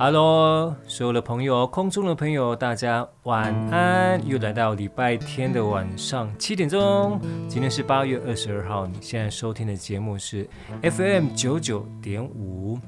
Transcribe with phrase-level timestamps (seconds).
[0.00, 4.18] 哈喽，所有的朋友，空中的朋友，大家晚安！
[4.26, 8.86] 又来到礼拜天的晚上七点钟，今天是八月二十二号。
[8.86, 10.48] 你现在收听的节目是
[10.80, 12.78] FM 九九点五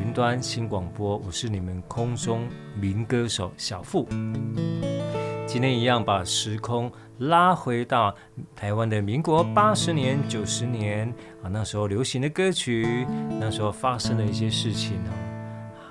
[0.00, 2.46] 云端新广播，我是你们空中
[2.80, 4.06] 民歌手小富。
[5.44, 8.14] 今天一样把时空拉回到
[8.54, 13.04] 台湾的民国八十年、九十年啊，那时候流行的歌曲，
[13.40, 15.10] 那时候发生的一些事情呢。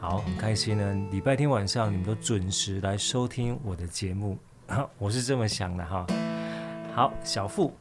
[0.10, 0.96] 好，很开心呢。
[1.12, 4.38] 礼拜天晚上你们都准时来收听我的节目，
[4.98, 6.08] 我是这么想的哈。
[6.96, 7.74] 好，小富。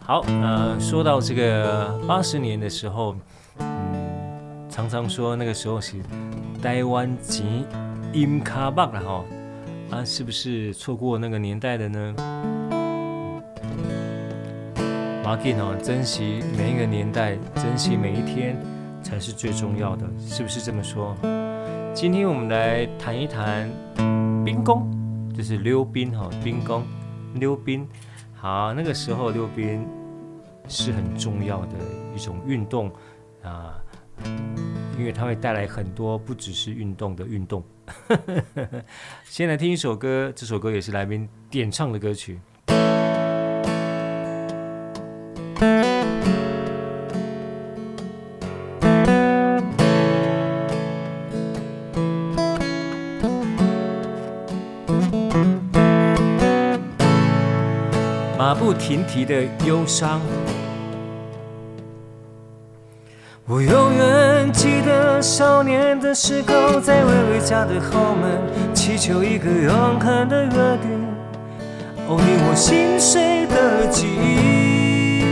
[0.00, 3.14] 好，呃，说到这个八十年的时候，
[3.58, 6.02] 嗯，常常说那个时候是
[6.60, 7.46] 台湾钱
[8.14, 9.24] 淹脚目了哈，
[9.92, 12.55] 啊，是不是错过那个年代的呢？
[15.26, 18.56] 马吉哦，珍惜每一个年代，珍惜每一天
[19.02, 21.16] 才是最重要的，是不是这么说？
[21.92, 23.68] 今天我们来谈一谈
[24.44, 24.88] 冰宫，
[25.36, 26.86] 就是溜冰哈，冰宫
[27.34, 27.84] 溜冰。
[28.36, 29.84] 好，那个时候溜冰
[30.68, 31.72] 是很重要的
[32.14, 32.88] 一种运动
[33.42, 33.82] 啊，
[34.96, 37.64] 因为它会带来很多不只是运动的运动。
[39.26, 42.38] 先来听一首歌，这首歌也是来宾点唱的歌曲。
[58.66, 60.20] 不停蹄的忧伤，
[63.46, 68.40] 我永远记得少年的时候，在微微家的后门，
[68.74, 70.50] 祈求一个永恒的约
[70.82, 70.90] 定，
[72.08, 75.22] 哦，你我心碎的记忆。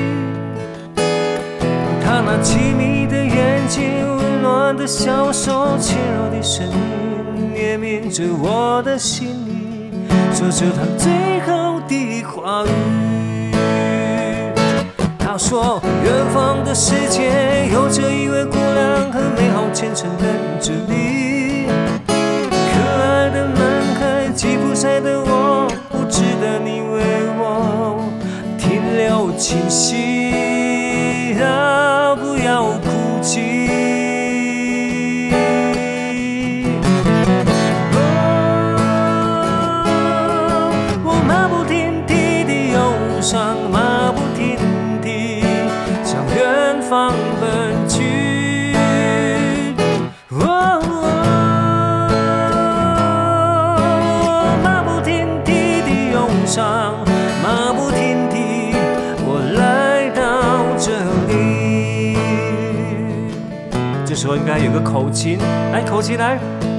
[2.05, 9.91] 他那凄迷的眼睛，温暖的小手，轻柔的声音，念铭着我的心里，
[10.33, 13.13] 说着他最后的话语。
[15.34, 20.28] 他说：“远方的世界有着一位姑娘，和美好前程等
[20.61, 21.67] 着你。
[22.06, 22.12] 可
[23.03, 27.03] 爱的男孩，吉普赛的我，不值得你为
[27.37, 27.99] 我
[28.56, 30.03] 停留清晰
[64.24, 65.36] 说应该有个口琴，
[65.70, 66.73] 来口琴来。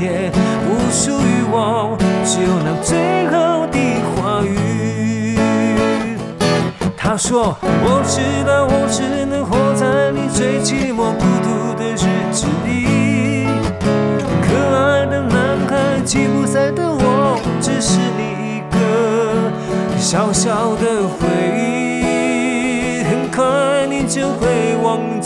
[0.00, 1.94] 也不属于我，
[2.24, 3.78] 只有那最后的
[4.16, 5.36] 话语。
[6.96, 13.46] 他说：“我知道，我只能活在你最寂寞孤独的日子里。
[14.40, 18.78] 可爱的男孩，吉普赛的我，只是你一个
[19.98, 21.28] 小小的回
[21.60, 25.19] 忆，很快你就会忘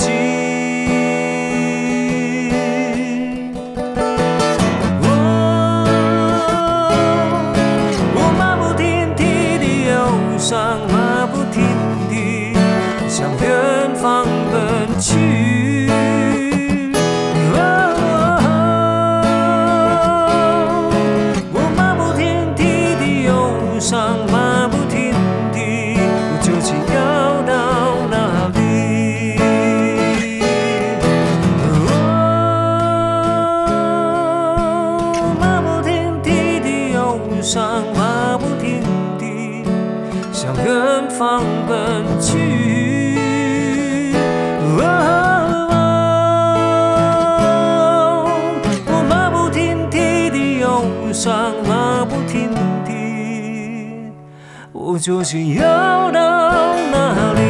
[55.05, 57.43] 究竟要到哪里？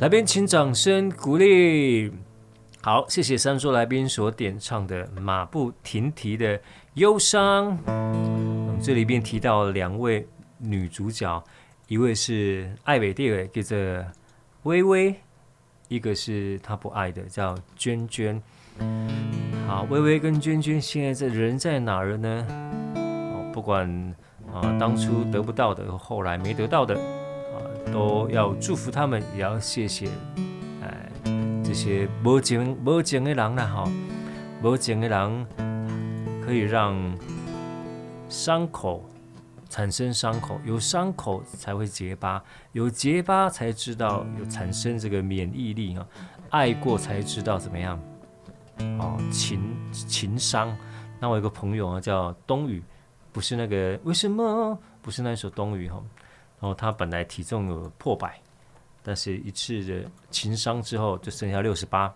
[0.00, 2.10] 来宾，请掌声鼓励。
[2.80, 6.58] 好，谢谢三叔来宾所点唱的《马不停蹄的
[6.94, 7.78] 忧伤》。
[8.80, 10.26] 这里边提到两位
[10.58, 11.42] 女主角，
[11.88, 13.76] 一位是艾美蒂尔，叫做
[14.62, 15.14] 薇薇；
[15.88, 18.40] 一个是她不爱的，叫娟娟。
[19.66, 22.46] 好，薇薇跟娟娟现在在人在哪儿呢？
[22.94, 23.88] 哦，不管
[24.52, 27.58] 啊，当初得不到的，后来没得到的，啊，
[27.92, 30.08] 都要祝福他们，也要谢谢
[30.82, 31.10] 哎
[31.64, 33.90] 这些无情无情的人呐，哈，
[34.62, 35.46] 无情的人
[36.44, 36.96] 可以让。
[38.28, 39.04] 伤口
[39.68, 42.42] 产生伤口，有伤口才会结疤，
[42.72, 46.06] 有结疤才知道有产生这个免疫力啊。
[46.50, 48.00] 爱过才知道怎么样
[49.00, 50.74] 哦，情情伤。
[51.18, 52.82] 那我有个朋友啊，叫冬雨，
[53.32, 56.00] 不是那个为什么不是那首冬雨哈。
[56.60, 58.40] 然后他本来体重有破百，
[59.02, 62.14] 但是一次的情伤之后就剩下六十八。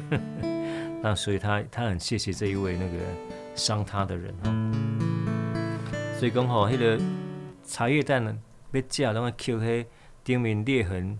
[1.02, 2.98] 那所以他他很谢谢这一位那个
[3.54, 4.99] 伤他的人啊。
[6.20, 7.02] 所以讲吼，迄个
[7.64, 8.38] 茶叶蛋呢，
[8.72, 9.86] 要食，拢要捡迄
[10.22, 11.18] 顶面裂痕，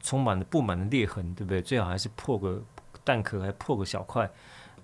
[0.00, 1.60] 充满了布满的裂痕，对不对？
[1.60, 2.62] 最好还是破个
[3.02, 4.30] 蛋壳，还破个小块，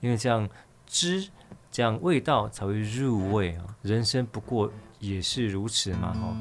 [0.01, 0.49] 因为这样
[0.85, 1.31] 汁，
[1.71, 3.65] 这样味道才会入味啊。
[3.83, 4.69] 人生不过
[4.99, 6.35] 也是如此嘛，吼。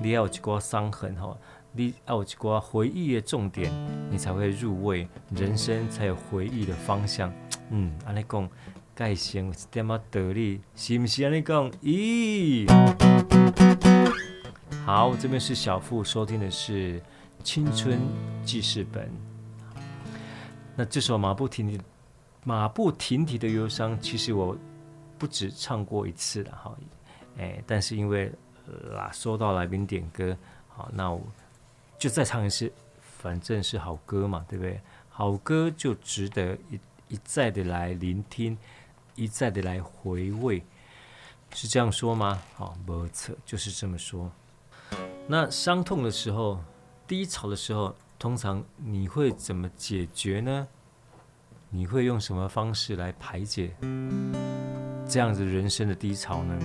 [0.00, 1.36] 你要有一挂伤痕，吼，
[1.72, 3.68] 你要有一挂回忆的重点，
[4.12, 7.32] 你才会入味，人生才有回忆的方向。
[7.70, 8.48] 嗯，安尼讲。
[8.96, 11.70] 盖先一点仔道理，是不是安尼讲？
[11.82, 12.66] 咦，
[14.86, 16.98] 好，这边是小富收听的是
[17.44, 18.00] 《青春
[18.42, 19.04] 记事本》。
[20.74, 21.78] 那这首马不停蹄、
[22.42, 24.56] 马不停蹄的忧伤，其实我
[25.18, 26.74] 不止唱过一次了哈。
[27.36, 28.32] 哎，但是因为
[28.94, 30.34] 啦，收到来宾点歌，
[30.68, 31.20] 好，那我
[31.98, 32.72] 就再唱一次，
[33.02, 34.80] 反正是好歌嘛，对不对？
[35.10, 38.56] 好歌就值得一一再的来聆听。
[39.16, 40.62] 一再的来回味，
[41.54, 42.40] 是这样说吗？
[42.54, 44.30] 好，没错，就是这么说。
[45.26, 46.60] 那伤痛的时候，
[47.06, 50.68] 低潮的时候，通常你会怎么解决呢？
[51.70, 53.74] 你会用什么方式来排解
[55.08, 56.58] 这样子人生的低潮呢？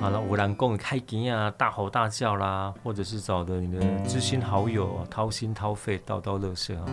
[0.00, 6.86] 好了，我人讲开机啊，大吼大叫啦，或者是找的你的知心好友掏心掏肺叨叨乐色啊，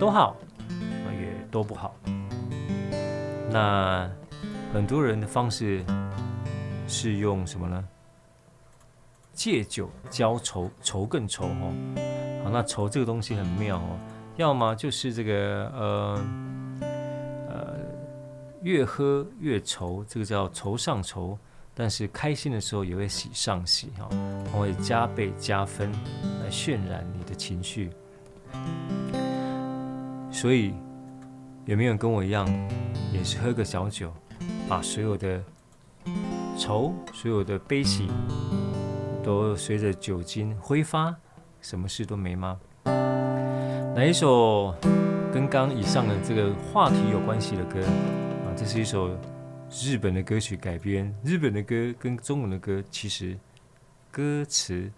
[0.00, 0.36] 都好，
[1.12, 1.94] 也都不好。
[3.54, 4.10] 那
[4.72, 5.84] 很多人的方式
[6.88, 7.84] 是用什么呢？
[9.32, 11.72] 借酒浇愁，愁更愁哦。
[12.42, 13.96] 好，那愁这个东西很妙哦，
[14.34, 16.24] 要么就是这个呃
[17.48, 17.76] 呃
[18.62, 21.38] 越喝越愁，这个叫愁上愁。
[21.76, 24.08] 但是开心的时候也会喜上喜哈，
[24.50, 25.92] 它会加倍加分
[26.42, 27.90] 来渲染你的情绪。
[30.32, 30.74] 所以。
[31.66, 32.46] 有没有跟我一样，
[33.10, 34.12] 也是喝个小酒，
[34.68, 35.42] 把所有的
[36.58, 38.06] 愁、所有的悲喜，
[39.22, 41.14] 都随着酒精挥发，
[41.62, 42.60] 什么事都没吗？
[42.84, 44.74] 哪一首
[45.32, 49.08] 跟刚刚以上的这个话题有关系的歌啊，这是一首
[49.70, 51.10] 日本的歌曲改编。
[51.24, 53.38] 日本的歌跟中文的歌其实
[54.10, 54.90] 歌词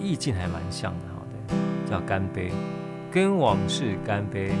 [0.00, 2.50] 意境还蛮像的，好的，叫《干杯》，
[3.10, 4.52] 跟往事干杯。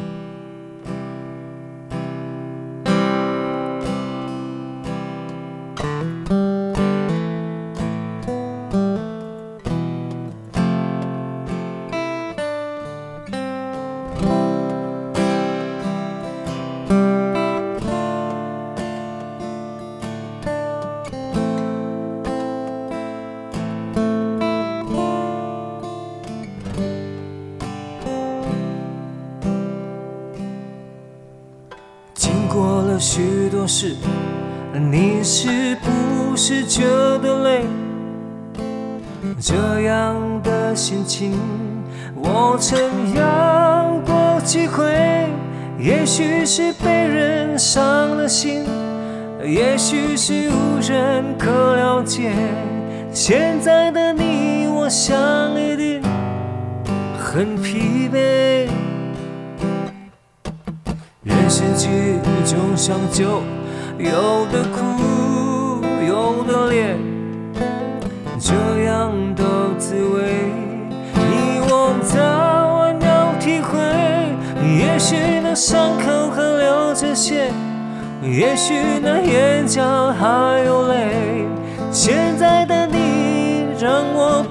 [33.06, 33.94] 许多事，
[34.72, 36.84] 你是不是觉
[37.18, 37.66] 得累？
[39.38, 41.38] 这样的心情，
[42.16, 42.80] 我曾
[43.14, 44.86] 有过几回。
[45.78, 47.84] 也许是被人伤
[48.16, 48.64] 了心，
[49.44, 52.32] 也许是无人可了解。
[53.12, 55.14] 现在的你，我想
[55.60, 56.02] 一定
[57.18, 58.66] 很疲惫。
[61.74, 63.42] 人生剧就像酒，
[63.98, 66.96] 有的苦，有的烈，
[68.38, 68.54] 这
[68.84, 69.44] 样的
[69.76, 70.52] 滋味，
[71.14, 72.14] 你我早
[72.76, 73.76] 晚要体会。
[74.78, 77.50] 也许那伤口还流着血，
[78.22, 81.44] 也许那眼角还有泪。
[81.90, 84.44] 现在的你，让我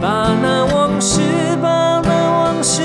[0.00, 1.20] 把那往事，
[1.60, 2.82] 把那往事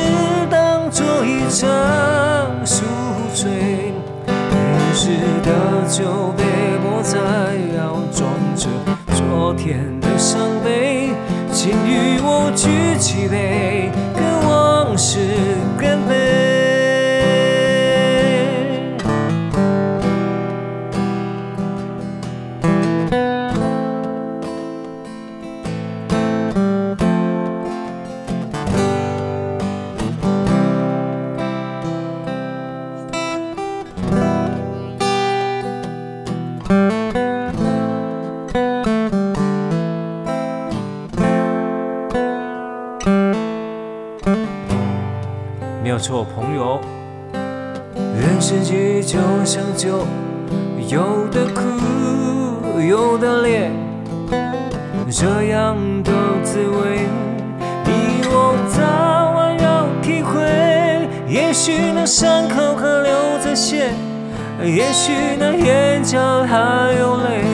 [0.49, 2.83] 当作一场宿
[3.33, 3.51] 醉。
[3.51, 5.09] 于是
[5.43, 6.43] 的酒杯
[6.83, 7.17] 莫再
[7.77, 8.67] 要装着
[9.13, 11.11] 昨天的伤悲，
[11.51, 13.62] 请与我举起杯，
[46.03, 46.81] 做朋友，
[47.31, 50.05] 人生剧就像酒，
[50.89, 50.99] 有
[51.31, 53.71] 的苦，有的烈，
[55.09, 56.11] 这样的
[56.43, 57.07] 滋味，
[57.85, 60.41] 你我早晚要体会。
[61.25, 63.89] 也许那伤口还流着血，
[64.61, 67.45] 也许那眼角还有泪。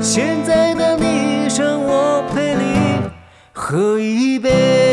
[0.00, 3.10] 现在的你，让我陪你
[3.52, 4.83] 喝一杯。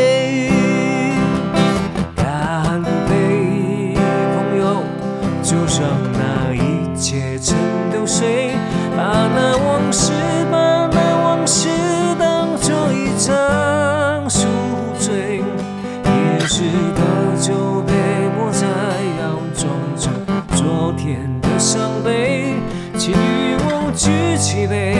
[24.62, 24.91] 举起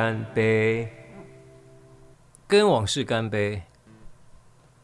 [0.00, 0.88] 干杯，
[2.48, 3.62] 跟往事干杯。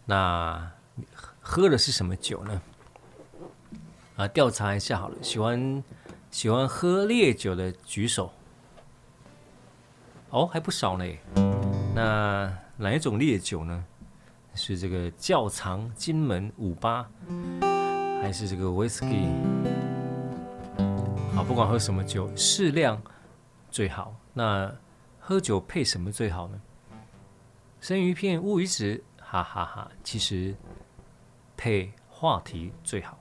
[0.04, 0.70] 那
[1.40, 2.62] 喝的是什么酒呢？
[4.18, 5.82] 啊，调查一下好了，喜欢
[6.30, 8.30] 喜欢喝烈酒的举手。
[10.28, 11.06] 哦，还不少呢。
[11.94, 13.86] 那哪一种烈酒呢？
[14.54, 17.08] 是这个窖藏、金门、五八，
[18.20, 19.30] 还是这个 whisky？
[21.34, 23.00] 好，不管喝什么酒，适量
[23.70, 24.14] 最好。
[24.34, 24.70] 那
[25.28, 26.60] 喝酒配什么最好呢？
[27.80, 29.90] 生鱼片、乌鱼子，哈哈哈。
[30.04, 30.54] 其实
[31.56, 33.18] 配话题最好。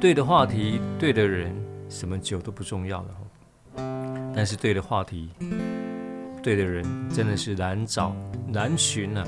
[0.00, 1.52] 对的话题，对的人，
[1.88, 3.16] 什么酒都不重要了。
[4.36, 5.30] 但是对的话题，
[6.44, 8.14] 对的人，真的是难找
[8.46, 9.26] 难寻啊！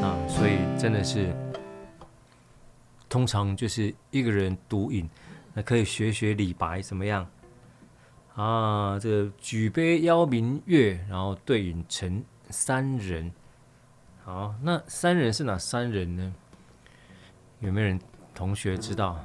[0.00, 1.34] 啊，所以真的是，
[3.08, 5.10] 通常就是一个人独饮，
[5.52, 7.28] 那可以学学李白怎么样？
[8.34, 13.32] 啊，这个举杯邀明月，然后对影成三人。
[14.24, 16.34] 好，那三人是哪三人呢？
[17.60, 18.00] 有没有人
[18.34, 19.18] 同学知道？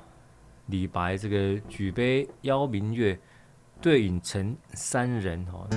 [0.68, 3.20] 李白这个举杯邀明月。
[3.80, 5.68] 对影成三人哦，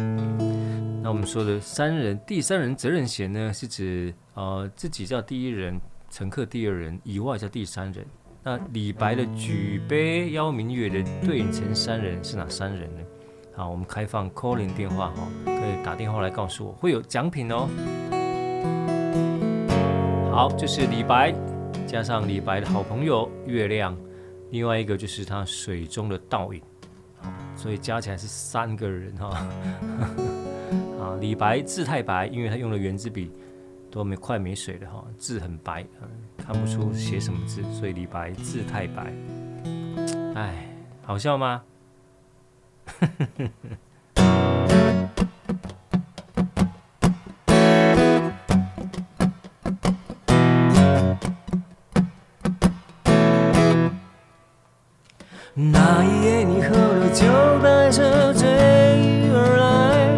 [1.02, 8.06] 那我们说的三人，第三人责任险呢，是指呃自己叫第一人，乘客第二人以外叫第三人。
[8.42, 13.02] 那李白的举杯邀明月的对影成三人是哪三人呢？
[13.52, 17.68] 好，我们开放 calling 电话哈，可以打电话来告诉我，会有奖品哦。
[20.32, 21.34] 好，就是李白
[21.86, 23.96] 加上李白的好朋友月亮，
[24.50, 26.62] 另外一个就是他水中的倒影。
[27.54, 29.28] 所以加起来是三个人哈，
[30.98, 33.30] 啊，李白字太白，因为他用了圆珠笔，
[33.90, 35.84] 都没快没水了哈，字很白，
[36.38, 39.12] 看不出写什么字，所以李白字太白。
[40.34, 40.66] 哎，
[41.02, 41.62] 好笑吗？
[55.52, 57.26] 那一夜你喝了酒，
[57.62, 60.08] 带着醉意而来，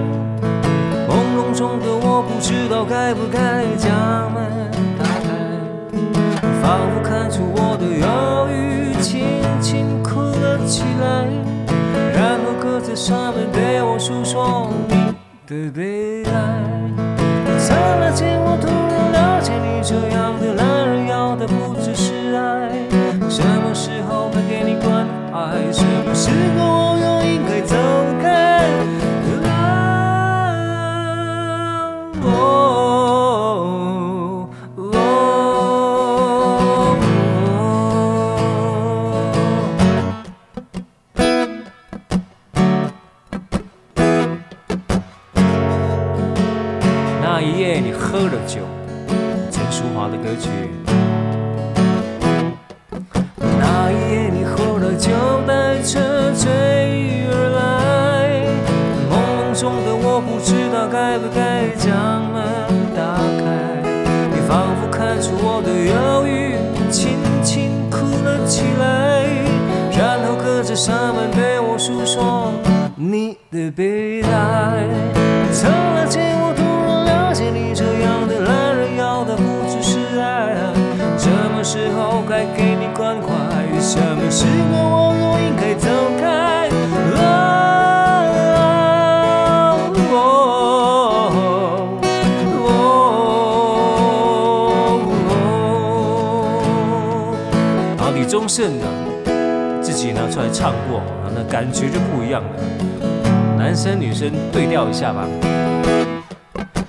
[1.09, 3.52] 朦胧中的我不知道该不该
[13.03, 14.95] 上面对我诉说你
[15.45, 16.31] 的悲哀。
[17.59, 22.71] 刹那间我突然了解，你这样的男人要的不只是爱，
[23.29, 25.51] 什么时候能给你关怀？
[25.73, 26.92] 什么时候
[47.73, 48.61] 夜你喝了酒，
[49.51, 50.51] 陈淑樺的歌曲。
[53.41, 55.11] 那一夜你喝了酒
[55.47, 58.45] 带着醉意而来，
[59.09, 61.89] 朦胧中的我不知道该不该将
[62.31, 62.45] 门
[62.95, 63.43] 打开。
[64.35, 66.59] 你仿佛看出我的忧郁，
[66.91, 69.25] 轻轻哭了起来，
[69.99, 72.53] 然后隔着纱门对我诉说
[72.97, 74.87] 你的悲哀。
[75.51, 76.05] 刹那
[82.57, 83.27] 给你关怀？
[83.81, 84.79] 什么时候
[85.09, 85.89] 我又应该走
[86.21, 86.23] 开？
[97.99, 98.85] 啊，李宗盛的
[99.83, 101.03] 自己拿出来唱过，
[101.35, 102.49] 那感觉就不一样了。
[103.59, 105.27] 男生女生对调一下吧。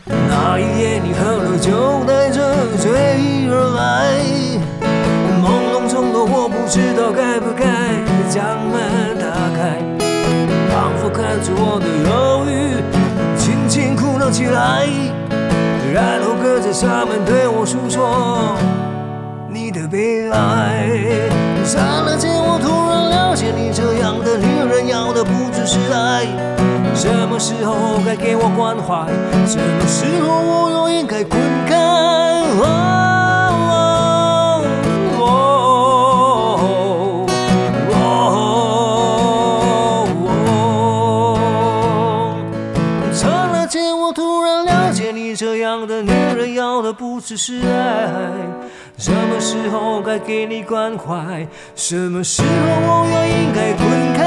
[0.05, 2.29] 那一夜你喝了酒，带
[11.43, 12.79] 仿佛看出我的忧郁，
[13.37, 14.87] 轻轻哭了起来，
[15.93, 18.55] 然后隔着纱门对我诉说
[19.49, 20.87] 你的悲哀。
[21.65, 26.25] 刹那间，我突然了解，你这样的女人要的不只是爱，
[26.95, 29.05] 什么时候该给我关怀，
[29.45, 33.02] 什么时候我又应该滚开。
[45.03, 48.31] 给你这样的女人要的不只是爱。
[48.97, 51.45] 什么时候该给你关怀？
[51.75, 54.23] 什么时候我也应该滚开？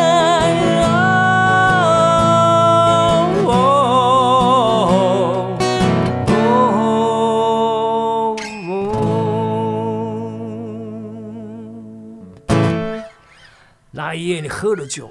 [13.92, 15.10] 那一夜你喝了酒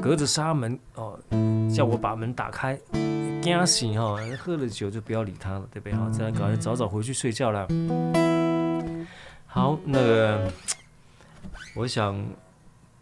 [0.00, 1.18] 隔着纱门哦
[1.70, 2.78] 叫我把门打开。
[3.42, 5.98] 惊醒哈，喝了酒就不要理他了，对不对？
[5.98, 7.66] 好，这样赶快早早回去睡觉了。
[9.46, 10.52] 好，那个，
[11.74, 12.24] 我想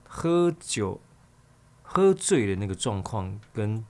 [0.09, 0.98] 喝酒
[1.83, 3.85] 喝醉的那个状况，跟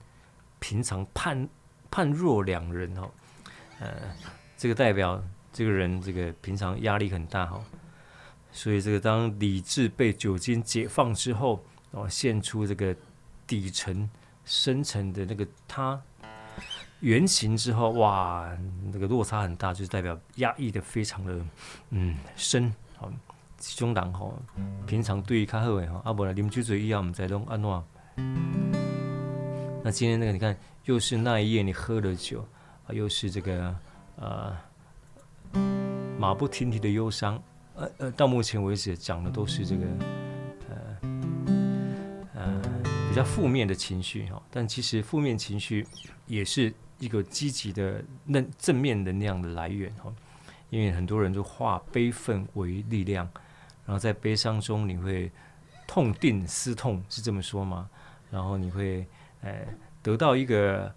[0.59, 1.47] 平常判
[1.89, 3.09] 判若两人哈，
[3.79, 3.89] 呃，
[4.57, 7.63] 这个代表这个人这个平常压力很大哈。
[8.51, 12.93] 所以，这个当理智被酒精解放之后，哦，现出这个
[13.47, 14.09] 底层
[14.43, 16.01] 深层的那个他
[17.01, 18.49] 原型之后，哇，
[18.91, 21.39] 那个落差很大，就是代表压抑的非常的
[21.89, 23.11] 嗯深，好，
[23.59, 24.39] 胸膛吼，
[24.87, 27.83] 平常对于较好诶吼，啊，无来啉酒醉以后，唔知拢安怎。
[29.83, 32.47] 那今天那个，你看，又是那一夜你喝了酒，
[32.85, 33.75] 啊，又是这个
[34.17, 34.55] 呃
[36.19, 37.41] 马不停蹄的忧伤。
[37.73, 39.87] 呃呃，到目前为止讲的都是这个
[40.69, 40.97] 呃
[42.35, 42.61] 呃
[43.09, 45.87] 比较负面的情绪哈，但其实负面情绪
[46.27, 50.13] 也是一个积极的能正面能量的来源哈，
[50.69, 53.27] 因为很多人都化悲愤为力量，
[53.85, 55.31] 然后在悲伤中你会
[55.87, 57.89] 痛定思痛，是这么说吗？
[58.29, 59.05] 然后你会
[59.41, 59.67] 呃
[60.03, 60.93] 得到一个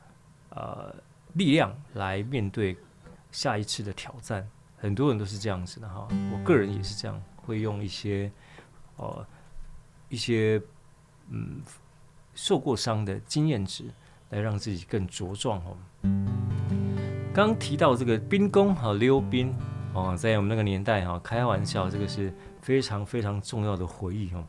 [0.50, 0.94] 呃
[1.32, 2.76] 力量来面对
[3.32, 4.46] 下一次的挑战。
[4.76, 8.30] 很多人都是这样子的哈，我个人也是这样，会用一些，
[8.98, 9.26] 呃，
[10.10, 10.60] 一些
[11.30, 11.62] 嗯
[12.34, 13.84] 受过伤的经验值
[14.34, 15.76] 来让自己更茁壮哦。
[17.32, 19.54] 刚提到这个冰宫哈溜冰
[19.92, 24.44] 哦，在我们那个年代哈，开玩笑，这个是非常非常重要的回忆哦。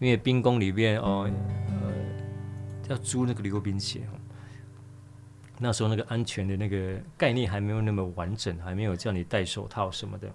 [0.00, 1.30] 因为冰宫里边哦，
[1.68, 1.92] 呃，
[2.88, 4.02] 要租那个溜冰鞋。
[5.60, 10.32] 那时候那个安全的那个概念还没有那么完整，还没有叫你戴手套什么的，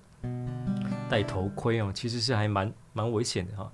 [1.10, 3.72] 戴头盔哦，其实是还蛮蛮危险的哈。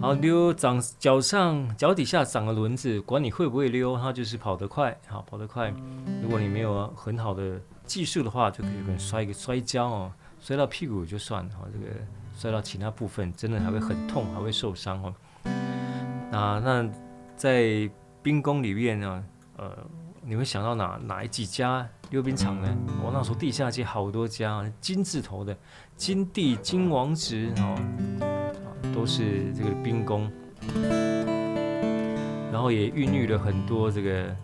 [0.00, 5.74] 好，溜长脚上脚底下长个轮子，管你会不会溜，它就是跑得快，好跑得快。
[6.22, 11.86] 如果你没有很好的技术的话，就可以可能摔一个摔跤哦，摔到屁股就算了哈，这个
[12.36, 15.14] 摔到其他部分真的还会很痛，还会受伤哦。
[16.30, 16.88] 啊，那
[17.36, 17.90] 在
[18.22, 19.24] 冰宫里面呢，
[19.56, 19.76] 呃。
[20.20, 22.76] 你会想到哪哪几家溜冰场呢？
[23.02, 25.56] 我那时候地下街好多家，金字头的
[25.96, 27.74] 金地、金王子哦，
[28.98, 30.28] 都是这个兵工，
[32.50, 34.34] 然后也孕育了很多这个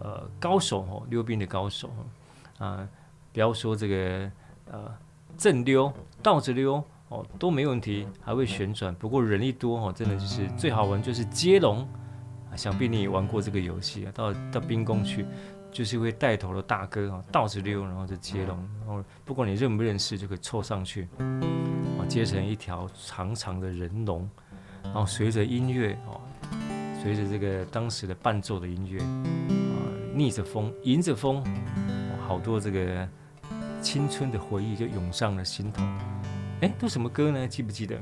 [0.00, 1.90] 呃高手哦，溜冰的高手
[2.56, 2.88] 啊，
[3.34, 4.30] 不要说这个
[4.72, 4.90] 呃
[5.36, 5.92] 正溜、
[6.22, 8.94] 倒着溜哦都没问题，还会旋转。
[8.94, 11.86] 不过人一多哦，真的就是最好玩就是接龙。
[12.56, 15.26] 想必你也玩过这个游戏啊，到到冰宫去，
[15.70, 24.28] 就是会带头的大哥啊，倒着溜，然后就接龙，然后不管你认不认识，就可以凑上去，啊，接成一条长长的人龙，
[24.82, 26.18] 然后随着音乐啊，
[27.02, 29.76] 随着这个当时的伴奏的音乐啊，
[30.14, 31.44] 逆着风，迎着风，
[32.26, 33.08] 好多这个
[33.80, 35.82] 青春的回忆就涌上了心头。
[36.60, 37.46] 哎，都什么歌呢？
[37.46, 37.96] 记不记得？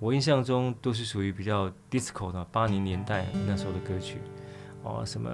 [0.00, 4.16] 我印象中都是属于比较 disco 的八零年代那时候的歌曲，
[4.82, 5.30] 哦，什么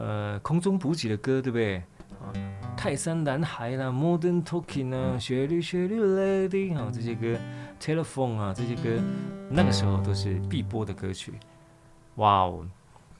[0.00, 1.76] 呃空中补给的歌，对不对？
[2.20, 2.32] 啊，
[2.76, 7.38] 泰山男孩啦，Modern Talking 啊，雪绿雪绿 Lady 啊，这些歌
[7.78, 9.02] ，Telephone 啊，这些歌，
[9.50, 11.34] 那个时候都是必播的歌曲。
[12.16, 12.66] 哇哦，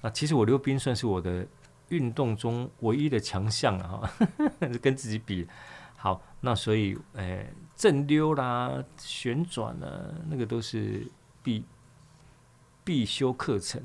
[0.01, 1.47] 那，其实我溜冰算是我的
[1.89, 4.11] 运动中唯一的强项了哈，
[4.83, 5.47] 跟自己比。
[5.97, 7.47] 好，那所以，哎。
[7.81, 9.89] 正溜啦，旋转啦，
[10.29, 11.11] 那个都是
[11.43, 11.65] 必
[12.85, 13.83] 必修课程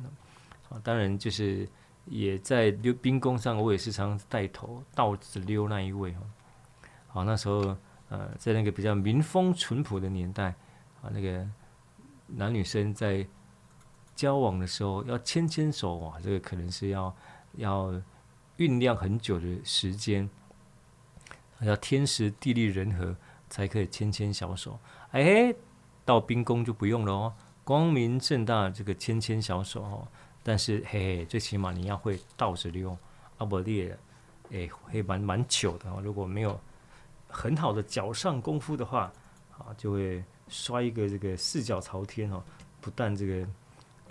[0.67, 0.77] 啊。
[0.83, 1.65] 当然就是
[2.05, 6.21] 也在溜冰宫上，我也是常带头倒着溜那一位哈。
[7.07, 7.75] 好，那时候
[8.09, 10.55] 呃，在那个比较民风淳朴的年代
[11.01, 11.47] 啊，那个
[12.27, 13.25] 男女生在
[14.15, 17.15] 交往的时候要牵牵手哇，这个可能是要
[17.53, 17.91] 要
[18.57, 20.29] 酝酿很久的时间，
[21.61, 23.15] 要天时地利人和。
[23.47, 24.77] 才可以牵牵小手，
[25.11, 25.53] 哎，
[26.03, 30.07] 到冰宫就不用了哦，光明正大这个牵牵小手哦。
[30.47, 32.95] 但是嘿嘿，最起码你要会倒着溜，
[33.39, 33.97] 阿伯列，
[34.51, 35.99] 哎，会蛮蛮糗的哦。
[36.03, 36.59] 如果没有
[37.27, 39.11] 很好的脚上功夫的话，
[39.57, 42.43] 啊，就会摔一个这个四脚朝天哦。
[42.79, 43.47] 不但这个，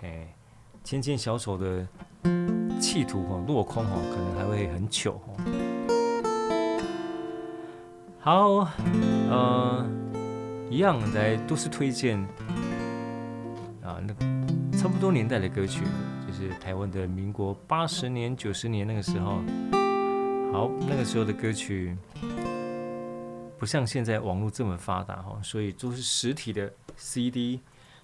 [0.01, 0.35] 哎，
[0.83, 1.87] 牵牵小手的
[2.81, 5.39] 企图哦落空哦，可能还会很糗哦。
[8.19, 8.67] 好，
[9.29, 9.89] 呃，
[10.69, 12.19] 一样来都是推荐
[13.81, 14.13] 啊，那
[14.77, 15.83] 差不多年代的歌曲，
[16.35, 19.41] 是台湾的民国八十年、九十年那个时候。
[20.53, 21.97] 好，那个时候的歌曲，
[23.59, 27.59] 不像现在网络这么发达哈，所以都是实体的 CD、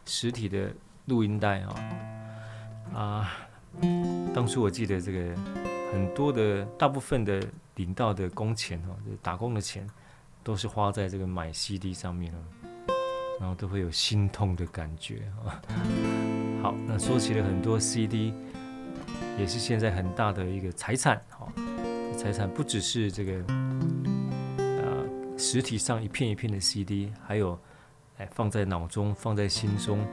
[0.06, 0.74] 实体的
[1.06, 1.76] 录音带啊
[2.94, 3.38] 啊！
[4.34, 5.34] 当初我记得这个
[5.94, 7.42] 很多的大部分的
[7.76, 9.88] 领到的工钱哦，就打工的钱
[10.44, 12.38] 都是花在这个买 CD 上面哦，
[13.40, 15.62] 然后都会有心痛的感觉啊。
[16.62, 18.34] 好，那说起了很多 CD，
[19.40, 21.52] 也是现在很大的一个财产哈，
[22.16, 23.34] 财产不只是这个。
[24.58, 25.02] 啊
[25.38, 27.60] 实体上一片一片的 CD，还有，
[28.20, 30.06] 哎，放在脑中、放在心中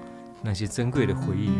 [0.43, 1.51] 那些珍贵的回忆。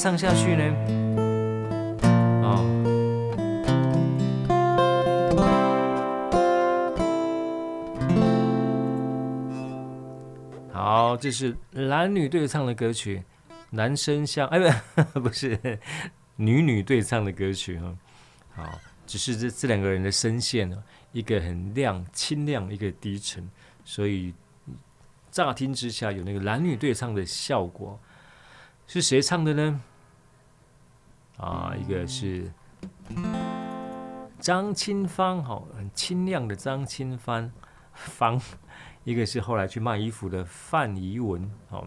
[0.00, 0.64] 唱下去呢。
[2.42, 2.64] 哦，
[10.72, 13.22] 好，这是男女对唱的歌曲，
[13.68, 14.58] 男生像哎
[15.12, 15.78] 不不是
[16.36, 17.94] 女女对唱的歌曲哈。
[18.54, 20.82] 好，只是这这两个人的声线呢，
[21.12, 23.46] 一个很亮清亮，一个低沉，
[23.84, 24.32] 所以
[25.30, 28.00] 乍听之下有那个男女对唱的效果。
[28.86, 29.80] 是谁唱的呢？
[31.40, 32.52] 啊，一个是
[34.38, 37.50] 张清芳，好，很清亮的张清芳，
[37.92, 38.38] 芳；
[39.04, 41.86] 一个是后来去卖衣服的范怡文，好，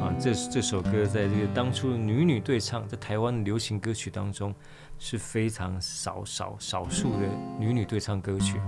[0.00, 4.54] 啊，这这首歌在这个当初女女对唱，在台湾流行歌曲当中
[4.98, 7.26] 是非常少少少数的
[7.58, 8.60] 女女对唱歌曲。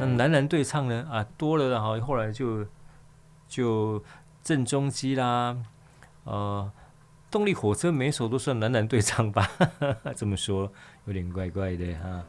[0.00, 1.06] 那男男对唱呢？
[1.10, 2.64] 啊，多了哈，后来就
[3.48, 4.02] 就
[4.42, 5.56] 郑中基啦，
[6.24, 6.70] 呃，
[7.30, 9.50] 动力火车每首都算男男对唱吧？
[10.16, 10.70] 这么说
[11.04, 12.24] 有点怪怪的哈。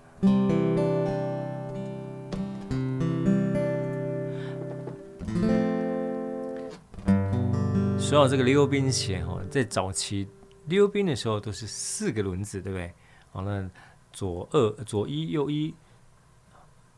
[7.97, 10.27] 说到这个溜冰鞋哈，在早期
[10.65, 12.91] 溜冰的时候都是四个轮子，对不对？
[13.31, 13.69] 好，那
[14.11, 15.73] 左二左一右一，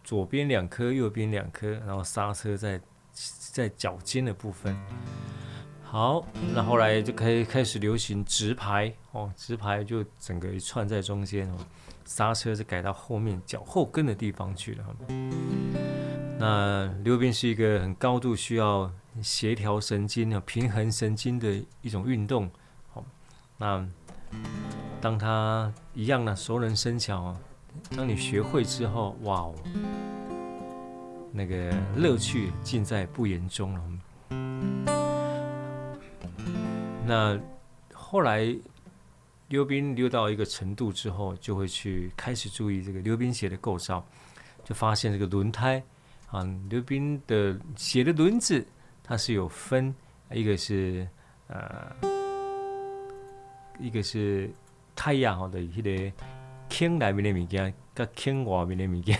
[0.04, 2.82] 左边两颗，右边两颗，然后刹车在
[3.14, 4.76] 在脚尖的部分。
[5.92, 6.26] 好，
[6.56, 11.58] 那后来就开开始流行直排哦，直排就整个一串在中间哦，
[12.06, 14.86] 刹车是改到后面脚后跟的地方去了。
[16.40, 18.90] 那溜冰是一个很高度需要。
[19.22, 22.50] 协调神经啊，平衡神经的一种运动。
[22.94, 23.04] 好，
[23.58, 23.86] 那
[25.02, 27.38] 当他一样呢，熟能生巧啊。
[27.98, 29.56] 当你学会之后，哇哦，
[31.34, 35.01] 那个乐趣尽在不言中了。
[37.12, 37.38] 那
[37.94, 38.56] 后来
[39.50, 44.02] 溜冰溜到一个程度之后，就会去开始注意这个溜冰鞋的构造，
[44.64, 45.84] 就发现这个轮胎
[46.28, 48.66] 啊，溜冰的鞋的轮子。
[49.04, 49.94] 它是有分，
[50.32, 51.06] 一个是
[51.48, 51.94] 呃，
[53.78, 54.50] 一个是
[54.96, 56.14] 太阳好的一个
[56.70, 59.20] 坑里面的物件，跟坑外面的物件，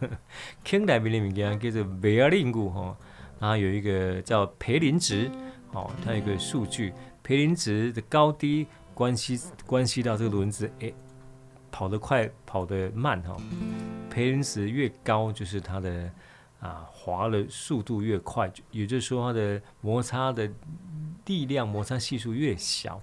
[0.64, 2.96] 坑里面的物件叫做贝尔林固哈，
[3.38, 5.30] 然后有一个叫培林值，
[5.72, 6.94] 哦，它有一个数据，
[7.26, 10.92] 培林值的高低关系关系到这个轮子，哎，
[11.72, 13.36] 跑得快跑得慢哈，
[14.08, 16.08] 培林值越高就是它的。
[16.58, 20.50] 啊，滑的速度越快，也就是说它的摩擦的
[21.26, 22.98] 力量、摩擦系数越小。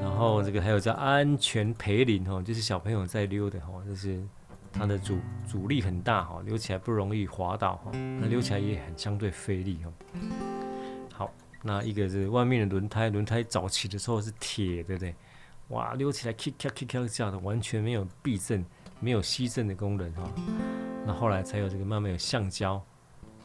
[0.00, 4.18] 然后这个还有叫安全培林哦，就是小朋友在溜的哦，就是
[4.72, 9.92] 它的阻阻力很大哈，溜起来不容易滑倒哈，那溜起来也很相对费力哦。
[11.66, 15.14] 那一个是外面的轮胎，轮胎早期的时候是铁，对不对？
[15.68, 18.62] 哇，溜起来咔咔咔咔这样的，完全没有避震、
[19.00, 20.30] 没有吸震的功能哈。
[21.06, 22.84] 那后来才有这个慢慢有橡胶，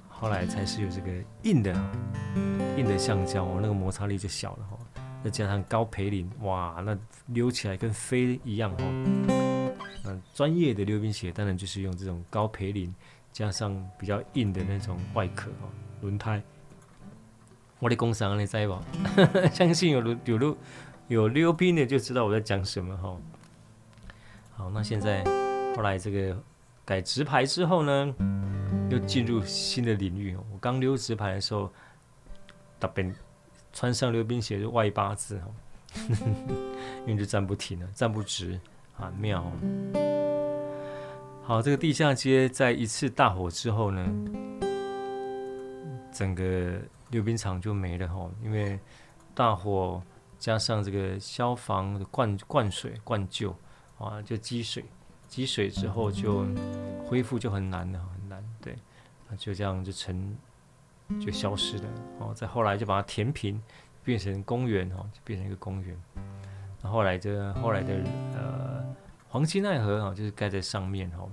[0.09, 1.09] 后来才是有这个
[1.43, 1.71] 硬的
[2.77, 4.77] 硬的橡胶，哦那个摩擦力就小了哈。
[5.23, 9.29] 再加上高培林，哇，那溜起来跟飞一样哦。
[10.03, 12.93] 嗯，专业的溜冰鞋当然就是用这种高培林，
[13.31, 16.43] 加上比较硬的那种外壳哦，轮胎。
[17.79, 18.81] 我的工商你在吧？
[19.51, 20.57] 相信有有溜
[21.07, 23.17] 有溜冰的就知道我在讲什么哈。
[24.55, 25.23] 好，那现在
[25.75, 26.37] 后来这个。
[26.85, 28.15] 改直排之后呢，
[28.89, 30.35] 又进入新的领域。
[30.35, 31.71] 我刚溜直排的时候，
[32.79, 33.13] 特别
[33.71, 35.53] 穿上溜冰鞋就外八字哦，
[37.05, 38.59] 因为就站不停了，站不直
[38.97, 39.51] 啊，妙。
[41.43, 44.11] 好，这个地下街在一次大火之后呢，
[46.11, 48.79] 整个溜冰场就没了哈，因为
[49.33, 50.01] 大火
[50.37, 53.55] 加上这个消防的灌灌水灌救
[53.97, 54.85] 啊，就积水。
[55.27, 56.43] 积水之后就
[57.05, 58.43] 恢复就很难了，很难。
[58.59, 58.75] 对，
[59.29, 60.35] 那就这样就成
[61.21, 61.83] 就消失了。
[62.17, 63.61] 哦，再后来就把它填平，
[64.03, 65.95] 变成公园哦，就变成一个公园。
[66.81, 67.93] 那后来这后来的
[68.33, 68.83] 呃
[69.27, 71.29] 黄金奈河啊，就是盖在上面哦，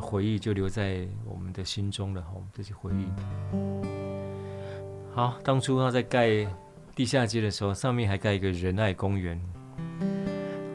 [0.00, 4.05] 回忆就留在我们的心中了哦，这些回忆。
[5.16, 6.46] 好，当初他在盖
[6.94, 9.40] 地下街的时候，上面还盖一个仁爱公园。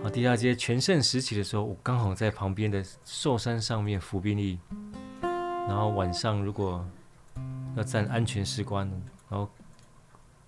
[0.03, 4.57] 啊，地下街全盛时期的时候，我刚好在旁边的寿山上面服兵役，
[5.21, 6.83] 然后晚上如果
[7.75, 8.89] 要站安全士官，
[9.29, 9.47] 然后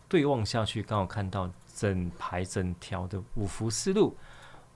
[0.09, 4.17] 对望下去，刚好看到整排整条的五福四路，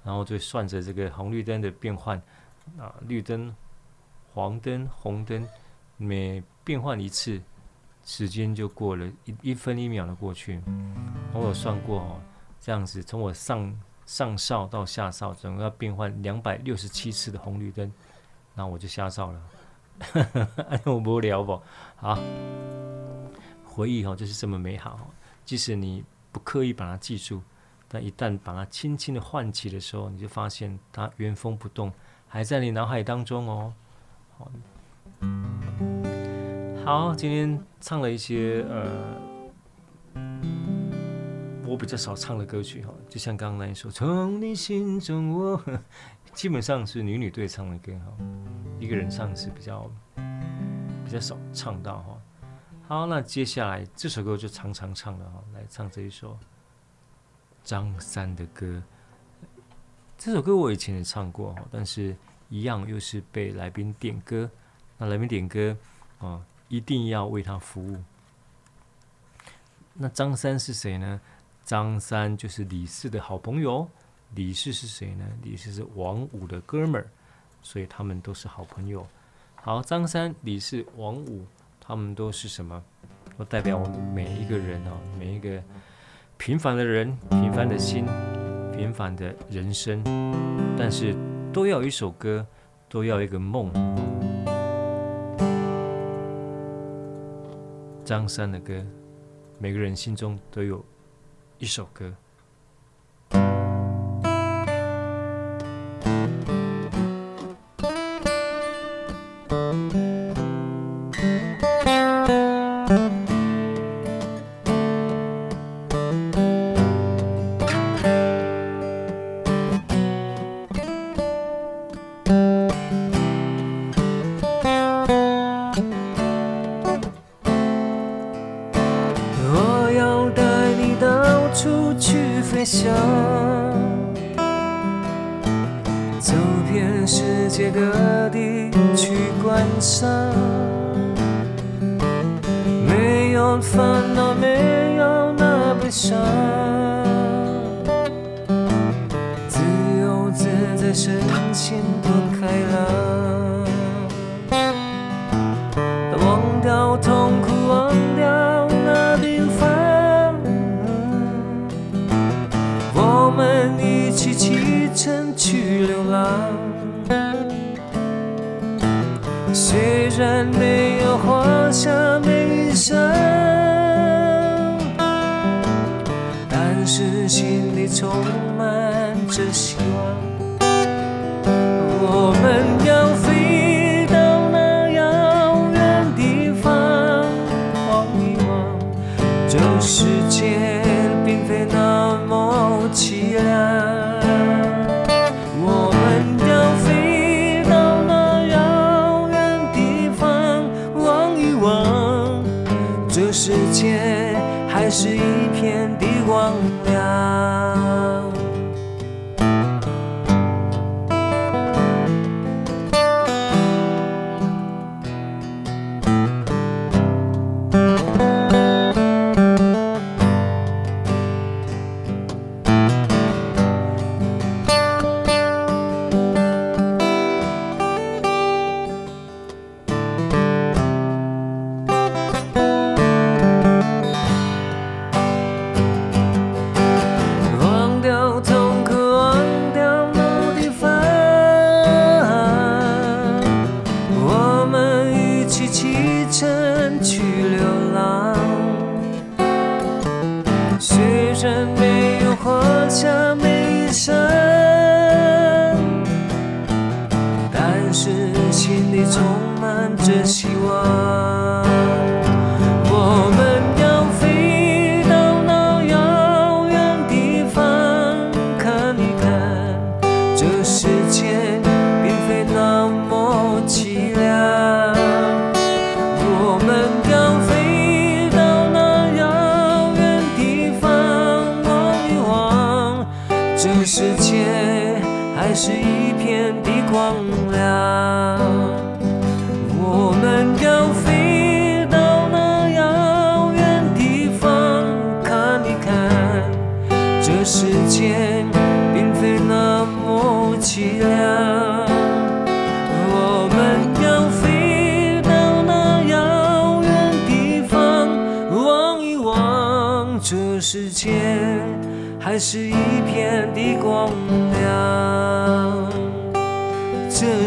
[0.04, 2.22] 然后就算着这个红绿灯的变换，
[2.78, 3.52] 啊，绿灯、
[4.32, 5.44] 黄灯、红灯，
[5.98, 7.42] 每变换一次，
[8.08, 10.60] 时间就过了一一分一秒的过去。
[11.32, 12.20] 我有算过哦，
[12.60, 13.72] 这样子从我上。
[14.08, 17.92] 上哨到下哨，总共要变换两百六十七次的红绿灯，
[18.56, 19.42] 那我就下哨了。
[20.86, 21.62] 我无聊不？
[21.98, 22.18] 好，
[23.66, 24.98] 回忆哦就是这么美好。
[25.44, 27.42] 即使你不刻意把它记住，
[27.90, 31.92] 但一旦把它轻轻的唤起的时候，你就发现它原封不动，
[32.30, 33.74] 还在你脑海当中哦。
[36.88, 39.22] 好，今天唱了一些呃。
[41.66, 45.62] 我比较少唱的歌曲哈，就像刚刚那一首《从你心中我》，
[46.32, 48.14] 基本上是女女对唱的歌哈，
[48.80, 49.92] 一个人唱是比较
[51.04, 52.22] 比较少唱到哈。
[52.88, 56.40] 好，那接下来这首歌就常常唱了哈，来唱这一首
[57.66, 58.82] 张三的歌。
[60.18, 62.16] 这首歌我以前也唱过哈，但是
[62.48, 64.50] 一样又是被来宾点歌。
[64.98, 65.76] 那来宾点歌
[66.20, 67.98] 啊，一定要为他服务。
[69.94, 71.20] 那张三是谁呢？
[71.64, 73.88] 张三就是李四的好朋友。
[74.36, 75.26] 李四是谁呢？
[75.44, 77.08] 李四是王五的哥们儿，
[77.62, 79.08] 所以他们都是好朋友。
[79.56, 81.46] 好，张三、李四、王五，
[81.80, 82.84] 他们都是什么？
[83.38, 85.62] 都代表我们每一个人哦，每一个
[86.38, 88.06] 平凡的人，平凡的心。
[88.78, 90.04] 平凡的人生，
[90.78, 91.16] 但是
[91.52, 92.46] 都要一首歌，
[92.88, 93.72] 都要一个梦。
[98.08, 98.86] 张三的歌，
[99.60, 100.82] 每个人心中都有
[101.60, 102.16] 一首歌。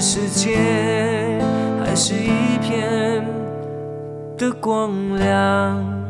[0.00, 0.56] 世界
[1.84, 3.22] 还是一片
[4.38, 6.00] 的光亮。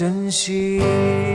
[0.00, 1.29] 珍惜。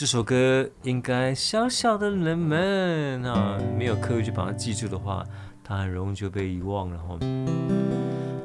[0.00, 5.22] 这首歌应该小小的人们啊，没有刻意去把它记住的话，
[5.62, 7.18] 它很容易就被遗忘了哈。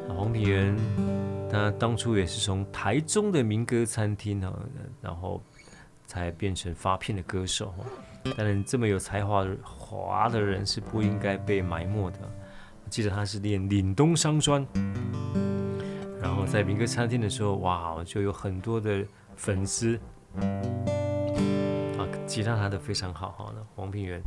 [0.09, 0.75] 黄品源
[1.49, 4.53] 他当初也是从台中的民歌餐厅啊，
[5.01, 5.41] 然后
[6.05, 7.85] 才变成发片的歌手哈。
[8.37, 12.19] 当然，这么有才华的华的人是不应该被埋没的。
[12.89, 14.67] 记得他是练岭东商专，
[16.21, 19.05] 然后在民歌餐厅的时候，哇，就有很多的。
[19.37, 19.99] 粉丝，
[22.35, 23.53] 吉他弹的非常好哈。
[23.55, 24.21] 那黄品源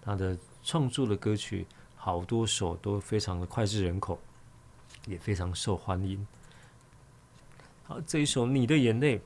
[0.00, 4.18] 他的创作的歌曲好多首都非常的脍炙人口，
[5.06, 6.26] 也非常受欢迎。
[7.82, 9.20] 好，这一首《你的眼泪》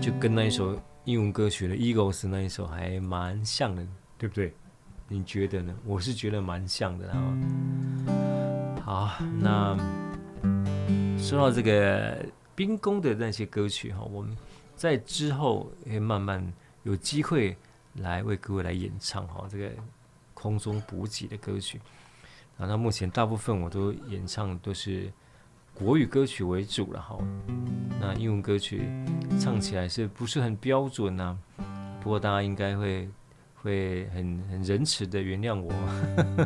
[0.00, 3.86] 就跟那一首英文歌曲的《Eagles》那一首还蛮像的，
[4.16, 4.54] 对不对？
[5.06, 5.76] 你觉得呢？
[5.84, 7.38] 我是觉得蛮像的啊。
[8.82, 9.76] 好，那
[11.18, 14.34] 说到这个冰宫的那些歌曲哈，我们
[14.74, 16.50] 在之后会慢慢
[16.82, 17.56] 有机会
[17.94, 19.70] 来为各位来演唱哈，这个
[20.34, 21.80] 空中补给的歌曲。
[22.58, 25.12] 啊，那目前大部分我都演唱都是
[25.74, 27.18] 国语歌曲为主了哈。
[28.00, 28.88] 那英文歌曲
[29.40, 31.38] 唱起来是不是很标准呢？
[32.00, 33.08] 不过大家应该会。
[33.62, 35.72] 会很很仁慈的原谅我，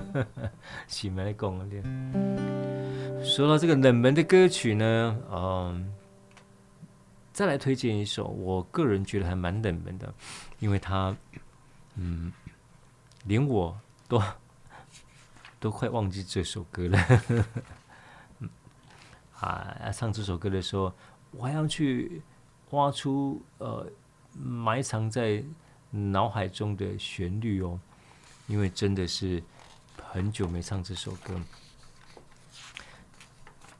[0.86, 1.70] 喜来讲。
[3.24, 5.94] 说到这个冷门的歌曲呢，嗯，
[7.36, 10.14] 再来推荐一首，我个人觉得还蛮冷门的，
[10.58, 11.14] 因为他，
[11.96, 12.32] 嗯，
[13.24, 13.78] 连我
[14.08, 14.22] 都
[15.60, 16.98] 都快忘记这首歌了。
[19.38, 20.90] 啊，唱这首歌的时候，
[21.32, 22.22] 我还要去
[22.70, 23.86] 挖出呃
[24.32, 25.44] 埋藏在。
[25.88, 27.80] 脑海中的旋律哦，
[28.48, 29.42] 因为真的是
[30.02, 31.40] 很久没唱这首歌。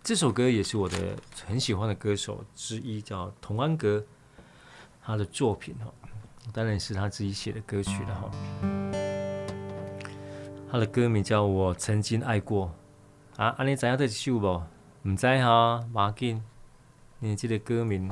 [0.07, 4.04] 这首歌也是我的很喜欢的歌手之一，叫童安格。
[5.02, 5.92] 他的作品哦，
[6.52, 8.30] 当然是他自己写的歌曲了哈。
[10.70, 12.72] 他的歌名叫我曾经爱过
[13.36, 14.62] 啊，安尼知影这首不？
[15.09, 16.40] 唔知哈，马紧。
[17.18, 18.09] 你记得歌名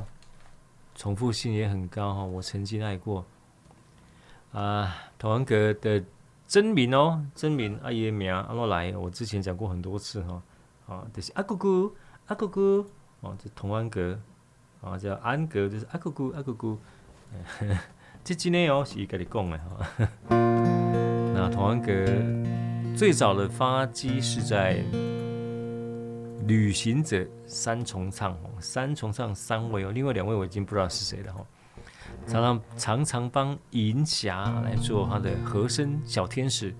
[0.95, 3.25] 重复性也很高哈，我曾经爱过。
[4.51, 6.03] 啊，童安格的
[6.45, 10.43] 真名哦，真名阿爷名阿罗来，我之前讲过很多次哈，
[10.87, 11.93] 啊，就是阿姑姑
[12.27, 12.85] 阿姑姑
[13.21, 14.19] 哦，这童安格
[14.81, 16.77] 啊，叫安格就是阿姑姑阿姑姑，
[18.23, 20.07] 这几年哦是伊跟你讲的哈。
[21.33, 21.91] 那童安格
[22.95, 24.83] 最早的发迹是在
[26.45, 31.33] 旅行者三重唱，三重唱三位哦，另外两位我已经不知道是谁了。
[31.33, 31.45] 哈。
[32.27, 36.73] 常常常常帮银霞来做他的和声小天使，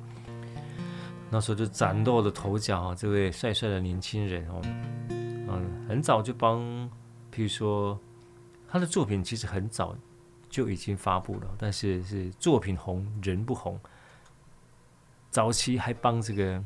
[1.30, 2.96] 那时候就崭露了头角啊！
[2.96, 4.62] 这位帅帅的年轻人哦，
[5.10, 6.60] 嗯，很早就帮，
[7.34, 8.00] 譬如说
[8.68, 9.96] 他的作品其实很早
[10.50, 13.80] 就已经发布了，但是是作品红人不红。
[15.30, 16.64] 早期还帮这个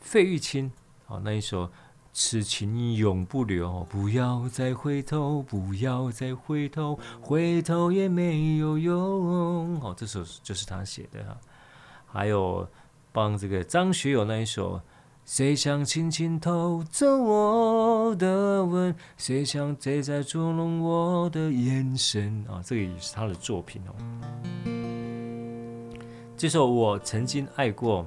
[0.00, 0.70] 费玉清
[1.06, 1.70] 啊那一首。
[2.16, 9.80] 此情永不留，不要再回头，不要再回头，回头也没有用。
[9.80, 11.36] 哦，这首就是他写的哈。
[12.06, 12.64] 还有
[13.14, 14.80] 帮这个张学友那一首，
[15.24, 22.60] 谁想轻轻偷走我的吻，谁想谁在捉弄我的眼神啊？
[22.64, 23.94] 这个也是他的作品哦。
[26.36, 28.04] 这首我曾经爱过。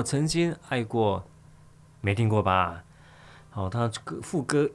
[0.00, 1.22] 我曾经爱过，
[2.00, 2.82] 没听过吧？
[3.50, 4.70] 好，他歌副歌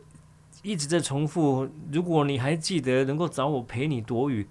[0.61, 1.67] 一直在重复。
[1.91, 4.47] 如果你还记得，能够找我陪你躲雨，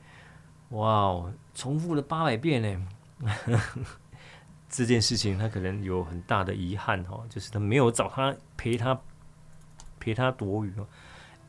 [0.70, 2.86] 哇哦，重复了八百遍呢。
[4.68, 9.00] 这件事情他可能有很大的遗憾哈，就是他没有找他陪他
[10.00, 10.84] 陪他躲雨哦。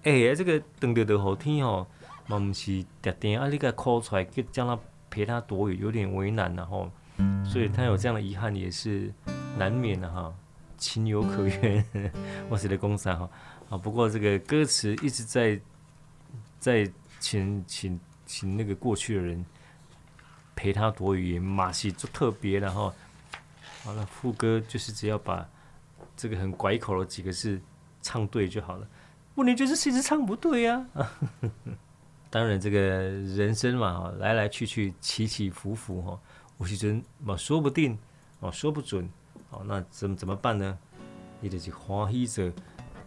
[0.04, 1.88] 哎，这个等得的好听哦，
[2.28, 6.92] 嘛不是点点啊，你个 call 出来，叫他陪他躲雨，有点为难然后。
[7.46, 9.14] 所以他有这样的遗憾也是
[9.58, 10.34] 难免的哈，
[10.78, 11.86] 情有可原。
[12.50, 13.30] 我写的公司哈
[13.70, 15.60] 啊，不过这个歌词一直在
[16.60, 19.46] 在请请请那个过去的人
[20.56, 22.94] 陪他躲雨，马戏就特别然后。
[23.84, 25.48] 好了，副歌就是只要把
[26.18, 27.62] 这个很拐口的几个字
[28.02, 28.88] 唱对就好了。
[29.36, 30.84] 问题就是其实唱不对呀。
[32.32, 36.20] 当然，这个人生嘛，来来去去，起起伏伏哈。
[36.58, 37.98] 有时阵嘛，说不定
[38.40, 39.10] 哦，说不准
[39.50, 40.78] 哦，那怎怎么办呢？
[41.42, 42.52] 你就是欢喜着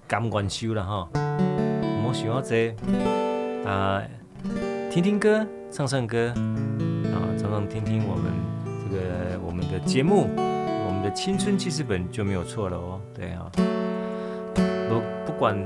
[0.07, 1.09] 甘愿受了哈，
[2.03, 2.75] 莫想要这
[3.65, 4.03] 啊，
[4.91, 8.33] 听听歌，唱唱歌啊，常常听听我们
[8.85, 13.01] 这个我们的节目，我们的青春记事本就没有错了哦。
[13.15, 13.51] 对啊，
[14.89, 15.59] 不不管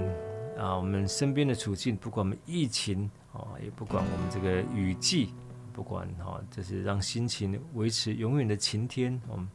[0.57, 5.35] 啊，我们身边的处境，不管我们疫情啊，也不管我们这个雨季。
[5.73, 9.21] 不管哈，就是让心情维持永远的晴天。
[9.33, 9.49] 嗯，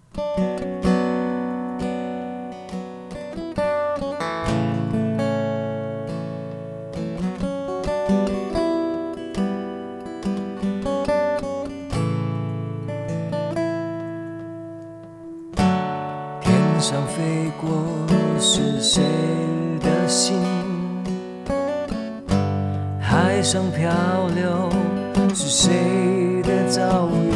[26.78, 27.34] 遭遇，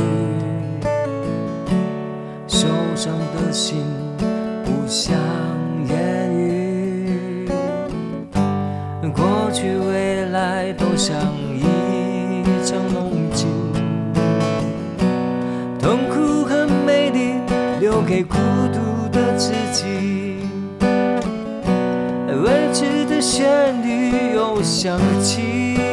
[2.48, 3.84] 受伤的心
[4.64, 5.18] 不想
[5.90, 7.50] 言语，
[9.12, 11.18] 过去未来都像
[11.56, 11.64] 一
[12.64, 13.50] 场梦境，
[15.80, 17.34] 痛苦和美丽
[17.80, 18.38] 留给孤
[18.72, 20.38] 独的自己，
[22.30, 25.91] 未知的旋律又响起。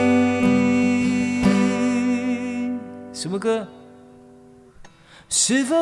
[3.20, 3.66] 什么歌？
[5.28, 5.74] 是否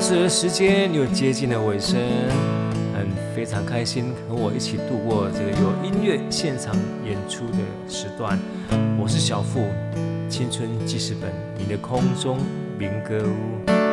[0.00, 1.98] 这时间又接近了尾声，
[2.94, 6.74] 很非常开心和我一起度过这个有音乐现场
[7.04, 8.38] 演出的时段。
[8.96, 9.66] 我是小付，
[10.30, 12.38] 青春记事本，你的空中
[12.78, 13.87] 民歌屋。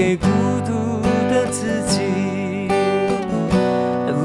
[0.00, 0.26] 给孤
[0.64, 2.00] 独的自己。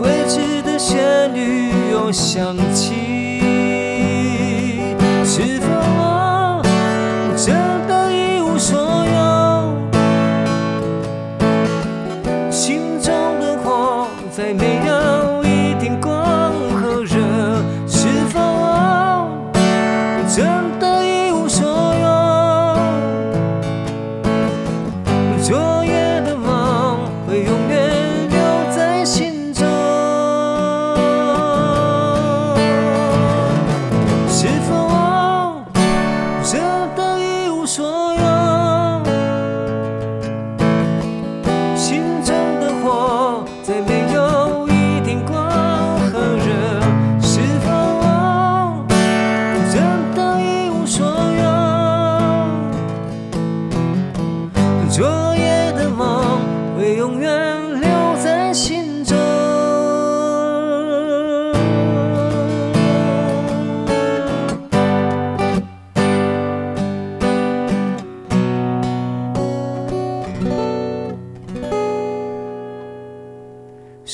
[0.01, 3.14] 未知的旋律又响起。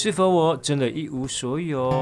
[0.04, 1.93] 是否我真的一无所有？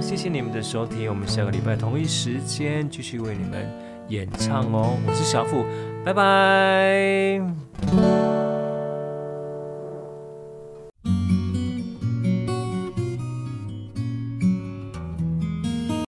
[0.00, 3.70] 谢谢你们的收听，我们下个礼拜同一时间继续为你们
[4.08, 4.96] 演唱哦。
[5.06, 5.62] 我是小富，
[6.02, 8.21] 拜拜。